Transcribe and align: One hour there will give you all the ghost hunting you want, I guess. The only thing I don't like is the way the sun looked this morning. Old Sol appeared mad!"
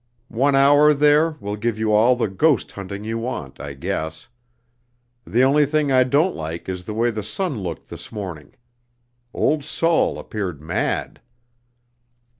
One 0.29 0.55
hour 0.55 0.95
there 0.95 1.37
will 1.39 1.55
give 1.55 1.77
you 1.77 1.93
all 1.93 2.15
the 2.15 2.27
ghost 2.27 2.71
hunting 2.71 3.03
you 3.03 3.19
want, 3.19 3.59
I 3.61 3.75
guess. 3.75 4.29
The 5.27 5.43
only 5.43 5.67
thing 5.67 5.91
I 5.91 6.03
don't 6.03 6.35
like 6.35 6.67
is 6.67 6.85
the 6.85 6.95
way 6.95 7.11
the 7.11 7.21
sun 7.21 7.59
looked 7.59 7.91
this 7.91 8.11
morning. 8.11 8.55
Old 9.31 9.63
Sol 9.63 10.17
appeared 10.17 10.59
mad!" 10.59 11.21